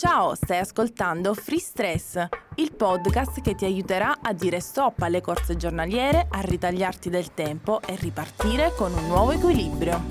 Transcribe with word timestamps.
Ciao, 0.00 0.34
stai 0.34 0.56
ascoltando 0.56 1.34
Free 1.34 1.58
Stress, 1.58 2.26
il 2.54 2.74
podcast 2.74 3.42
che 3.42 3.54
ti 3.54 3.66
aiuterà 3.66 4.20
a 4.22 4.32
dire 4.32 4.58
stop 4.58 5.02
alle 5.02 5.20
corse 5.20 5.56
giornaliere, 5.56 6.26
a 6.30 6.40
ritagliarti 6.40 7.10
del 7.10 7.34
tempo 7.34 7.82
e 7.82 7.96
ripartire 7.96 8.72
con 8.74 8.94
un 8.94 9.06
nuovo 9.08 9.32
equilibrio. 9.32 10.02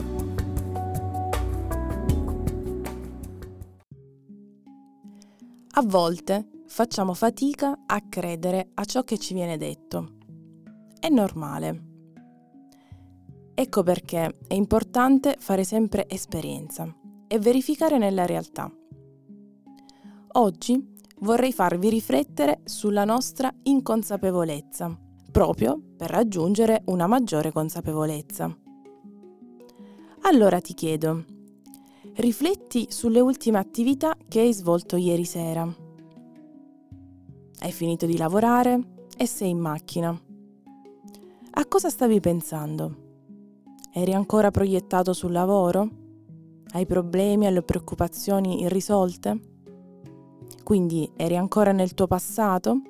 A 5.72 5.81
volte 5.83 6.49
facciamo 6.67 7.15
fatica 7.15 7.79
a 7.87 7.99
credere 8.08 8.69
a 8.76 8.85
ciò 8.85 9.03
che 9.03 9.17
ci 9.17 9.33
viene 9.33 9.58
detto. 9.58 10.17
È 10.99 11.10
normale. 11.10 11.83
Ecco 13.56 13.81
perché 13.81 14.37
è 14.47 14.53
importante 14.53 15.37
fare 15.40 15.63
sempre 15.63 16.08
esperienza 16.08 16.88
e 17.27 17.40
verificare 17.40 17.98
nella 17.98 18.27
realtà. 18.27 18.72
Oggi 20.34 20.96
vorrei 21.22 21.52
farvi 21.52 21.90
riflettere 21.90 22.62
sulla 22.64 23.04
nostra 23.04 23.52
inconsapevolezza, 23.64 24.96
proprio 25.32 25.82
per 25.98 26.12
raggiungere 26.12 26.84
una 26.86 27.08
maggiore 27.08 27.52
consapevolezza. 27.52 28.56
Allora 30.22 30.62
ti 30.62 30.76
chiedo, 30.76 31.26
rifletti 32.18 32.88
sulle 32.92 33.20
ultime 33.20 33.58
attività 33.58 34.16
che 34.28 34.42
hai 34.42 34.54
svolto 34.54 34.98
ieri 34.98 35.26
sera. 35.26 35.68
Hai 37.62 37.72
finito 37.72 38.06
di 38.06 38.16
lavorare 38.16 38.80
e 39.18 39.26
sei 39.26 39.50
in 39.50 39.58
macchina. 39.58 40.09
A 41.52 41.66
cosa 41.66 41.90
stavi 41.90 42.20
pensando? 42.20 43.08
Eri 43.92 44.14
ancora 44.14 44.52
proiettato 44.52 45.12
sul 45.14 45.32
lavoro? 45.32 45.90
Hai 46.72 46.86
problemi 46.86 47.48
e 47.48 47.62
preoccupazioni 47.64 48.62
irrisolte? 48.62 49.48
Quindi 50.70 51.12
eri 51.16 51.36
ancora 51.36 51.72
nel 51.72 51.95
tuo 51.95 52.06
passato? 52.06 52.81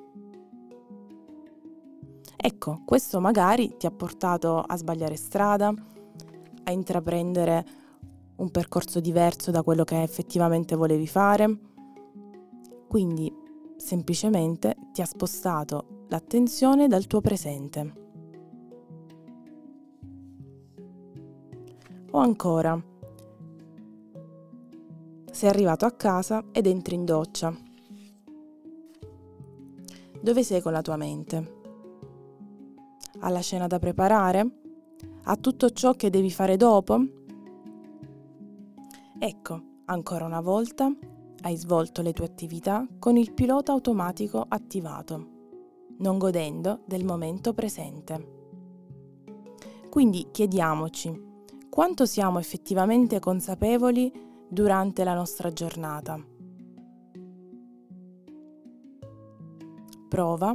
Ecco, 2.36 2.82
questo 2.84 3.20
magari 3.20 3.78
ti 3.78 3.86
ha 3.86 3.90
portato 3.90 4.58
a 4.58 4.76
sbagliare 4.76 5.16
strada, 5.16 5.72
a 6.64 6.70
intraprendere 6.72 7.64
un 8.36 8.50
percorso 8.50 9.00
diverso 9.00 9.50
da 9.50 9.62
quello 9.62 9.84
che 9.84 10.02
effettivamente 10.02 10.76
volevi 10.76 11.06
fare. 11.06 11.58
Quindi 12.86 13.34
semplicemente 13.78 14.76
ti 14.92 15.00
ha 15.00 15.06
spostato 15.06 16.04
l'attenzione 16.08 16.86
dal 16.86 17.06
tuo 17.06 17.22
presente. 17.22 17.94
O 22.10 22.18
ancora, 22.18 22.78
sei 25.32 25.48
arrivato 25.48 25.86
a 25.86 25.92
casa 25.92 26.44
ed 26.52 26.66
entri 26.66 26.94
in 26.94 27.06
doccia 27.06 27.68
dove 30.20 30.42
sei 30.42 30.60
con 30.60 30.72
la 30.72 30.82
tua 30.82 30.96
mente? 30.96 31.58
Alla 33.20 33.40
cena 33.40 33.66
da 33.66 33.78
preparare? 33.78 34.58
A 35.24 35.36
tutto 35.36 35.70
ciò 35.70 35.94
che 35.94 36.10
devi 36.10 36.30
fare 36.30 36.56
dopo? 36.56 36.98
Ecco, 39.18 39.62
ancora 39.86 40.24
una 40.24 40.40
volta 40.40 40.90
hai 41.42 41.56
svolto 41.56 42.02
le 42.02 42.12
tue 42.12 42.26
attività 42.26 42.86
con 42.98 43.16
il 43.16 43.32
pilota 43.32 43.72
automatico 43.72 44.44
attivato, 44.46 45.28
non 45.98 46.18
godendo 46.18 46.80
del 46.84 47.04
momento 47.04 47.52
presente. 47.52 48.38
Quindi 49.88 50.28
chiediamoci 50.30 51.28
quanto 51.68 52.06
siamo 52.06 52.38
effettivamente 52.38 53.18
consapevoli 53.18 54.12
durante 54.48 55.04
la 55.04 55.14
nostra 55.14 55.52
giornata 55.52 56.38
Prova 60.10 60.52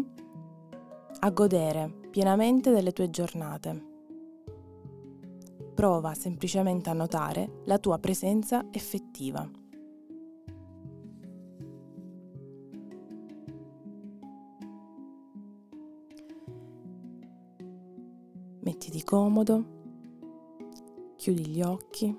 a 1.20 1.30
godere 1.30 1.90
pienamente 2.09 2.72
delle 2.72 2.91
tue 2.91 3.09
giornate. 3.09 3.85
Prova 5.74 6.13
semplicemente 6.13 6.90
a 6.90 6.94
notare 6.94 7.62
la 7.63 7.80
tua 7.80 7.97
presenza 7.97 8.66
effettiva. 8.69 9.50
Mettiti 18.59 19.03
comodo, 19.06 19.63
chiudi 21.16 21.47
gli 21.47 21.62
occhi, 21.62 22.13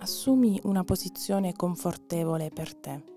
assumi 0.00 0.58
una 0.64 0.82
posizione 0.82 1.52
confortevole 1.52 2.50
per 2.50 2.74
te. 2.74 3.12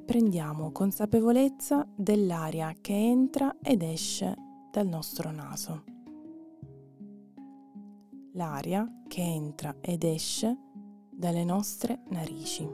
Prendiamo 0.00 0.72
consapevolezza 0.72 1.86
dell'aria 1.94 2.74
che 2.80 2.94
entra 2.94 3.56
ed 3.62 3.82
esce 3.82 4.36
dal 4.70 4.86
nostro 4.86 5.30
naso. 5.30 5.84
L'aria 8.32 9.02
che 9.08 9.22
entra 9.22 9.76
ed 9.80 10.04
esce 10.04 10.56
dalle 11.10 11.44
nostre 11.44 12.02
narici. 12.08 12.68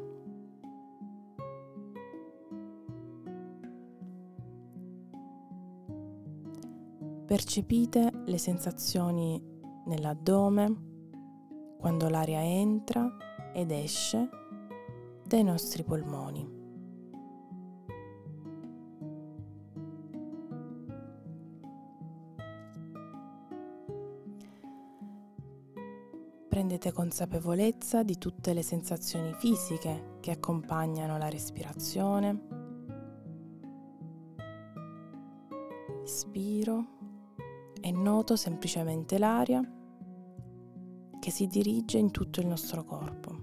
Percepite 7.26 8.12
le 8.24 8.38
sensazioni 8.38 9.42
nell'addome 9.86 10.84
quando 11.78 12.08
l'aria 12.08 12.42
entra 12.42 13.16
ed 13.52 13.70
esce 13.70 14.28
dai 15.26 15.42
nostri 15.42 15.82
polmoni. 15.82 16.55
Prendete 26.56 26.90
consapevolezza 26.90 28.02
di 28.02 28.16
tutte 28.16 28.54
le 28.54 28.62
sensazioni 28.62 29.34
fisiche 29.34 30.16
che 30.20 30.30
accompagnano 30.30 31.18
la 31.18 31.28
respirazione. 31.28 32.40
Ispiro 36.02 36.86
e 37.78 37.90
noto 37.90 38.36
semplicemente 38.36 39.18
l'aria 39.18 39.60
che 41.20 41.30
si 41.30 41.46
dirige 41.46 41.98
in 41.98 42.10
tutto 42.10 42.40
il 42.40 42.46
nostro 42.46 42.84
corpo. 42.84 43.36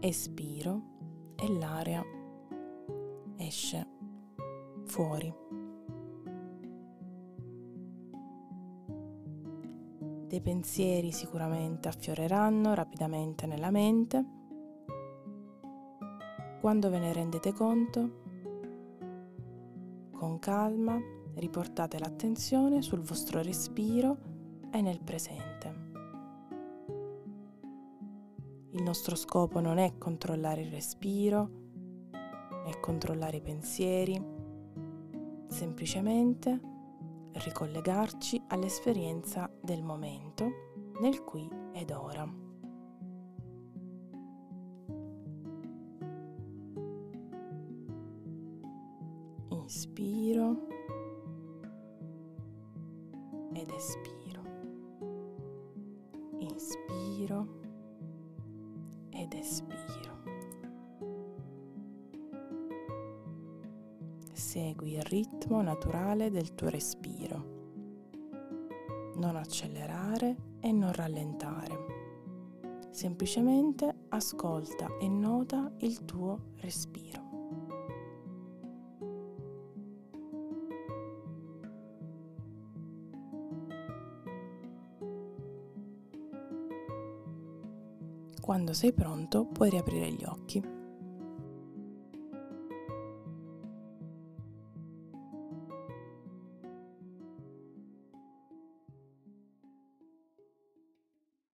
Espiro 0.00 0.82
e 1.36 1.58
l'aria 1.58 2.04
esce 3.38 3.86
fuori. 4.84 5.45
Dei 10.26 10.40
pensieri 10.40 11.12
sicuramente 11.12 11.88
affioreranno 11.88 12.74
rapidamente 12.74 13.46
nella 13.46 13.70
mente. 13.70 14.24
Quando 16.60 16.90
ve 16.90 16.98
ne 16.98 17.12
rendete 17.12 17.52
conto, 17.52 18.24
con 20.12 20.38
calma 20.38 20.98
riportate 21.34 21.98
l'attenzione 21.98 22.82
sul 22.82 23.00
vostro 23.00 23.40
respiro 23.40 24.16
e 24.70 24.80
nel 24.80 25.00
presente. 25.00 25.84
Il 28.70 28.82
nostro 28.82 29.14
scopo 29.14 29.60
non 29.60 29.78
è 29.78 29.96
controllare 29.96 30.62
il 30.62 30.70
respiro, 30.70 31.50
né 32.10 32.80
controllare 32.80 33.36
i 33.36 33.42
pensieri, 33.42 34.20
semplicemente 35.48 36.74
ricollegarci 37.44 38.42
all'esperienza 38.48 39.50
del 39.60 39.82
momento 39.82 40.50
nel 41.00 41.22
qui 41.22 41.48
ed 41.72 41.90
ora. 41.90 42.44
Inspiro 49.50 50.66
ed 53.52 53.70
espiro. 53.70 54.42
Inspiro 56.38 57.46
ed 59.10 59.32
espiro. 59.34 60.25
segui 64.36 64.92
il 64.92 65.02
ritmo 65.02 65.62
naturale 65.62 66.30
del 66.30 66.54
tuo 66.54 66.68
respiro. 66.68 67.54
Non 69.14 69.34
accelerare 69.34 70.36
e 70.60 70.72
non 70.72 70.92
rallentare. 70.92 71.94
Semplicemente 72.90 74.06
ascolta 74.10 74.98
e 74.98 75.08
nota 75.08 75.72
il 75.78 76.04
tuo 76.04 76.52
respiro. 76.56 77.24
Quando 88.40 88.74
sei 88.74 88.92
pronto 88.92 89.46
puoi 89.46 89.70
riaprire 89.70 90.12
gli 90.12 90.24
occhi. 90.24 90.75